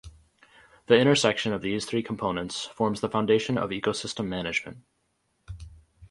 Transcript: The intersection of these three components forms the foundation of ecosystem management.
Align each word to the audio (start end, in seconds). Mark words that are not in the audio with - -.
The 0.87 0.97
intersection 0.99 1.53
of 1.53 1.61
these 1.61 1.85
three 1.85 2.01
components 2.01 2.65
forms 2.65 3.01
the 3.01 3.07
foundation 3.07 3.55
of 3.55 3.69
ecosystem 3.69 4.25
management. 4.27 4.79